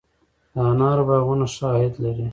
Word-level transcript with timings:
د 0.53 0.55
انارو 0.69 1.03
باغونه 1.09 1.45
ښه 1.53 1.65
عاید 1.73 1.93
لري؟ 2.03 2.25